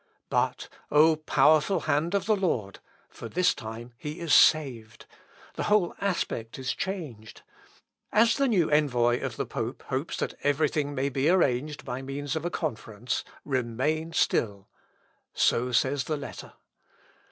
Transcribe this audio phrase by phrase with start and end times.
[0.31, 2.79] But, O powerful hand of the Lord!
[3.07, 5.05] for this time he is saved.
[5.53, 7.43] The whole aspect is changed.
[8.11, 12.01] "As the new envoy of the pope hopes that every thing may be arranged by
[12.01, 14.67] means of a conference, remain still."
[15.35, 16.53] So says the letter.